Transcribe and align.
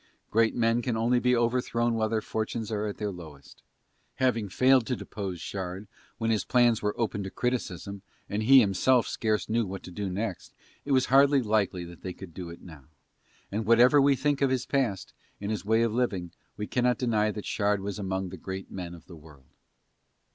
Great 0.31 0.55
men 0.55 0.81
can 0.81 0.97
only 0.97 1.19
be 1.19 1.35
overthrown 1.35 1.93
while 1.93 2.09
their 2.09 2.23
fortunes 2.23 2.71
are 2.71 2.87
at 2.87 2.97
their 2.97 3.11
lowest. 3.11 3.61
Having 4.15 4.49
failed 4.49 4.87
to 4.87 4.95
depose 4.95 5.39
Shard 5.39 5.87
when 6.17 6.31
his 6.31 6.43
plans 6.43 6.81
were 6.81 6.99
open 6.99 7.21
to 7.21 7.29
criticism 7.29 8.01
and 8.27 8.41
he 8.41 8.61
himself 8.61 9.07
scarce 9.07 9.47
knew 9.47 9.63
what 9.67 9.83
to 9.83 9.91
do 9.91 10.09
next 10.09 10.55
it 10.85 10.91
was 10.91 11.05
hardly 11.13 11.43
likely 11.43 11.83
they 11.85 12.13
could 12.13 12.33
do 12.33 12.49
it 12.49 12.63
now; 12.63 12.85
and 13.51 13.67
whatever 13.67 14.01
we 14.01 14.15
think 14.15 14.41
of 14.41 14.49
his 14.49 14.65
past 14.65 15.13
and 15.39 15.51
his 15.51 15.63
way 15.65 15.83
of 15.83 15.93
living 15.93 16.31
we 16.57 16.65
cannot 16.65 16.97
deny 16.97 17.29
that 17.29 17.45
Shard 17.45 17.79
was 17.79 17.99
among 17.99 18.29
the 18.29 18.37
great 18.37 18.71
men 18.71 18.95
of 18.95 19.05
the 19.05 19.15
world. 19.15 19.53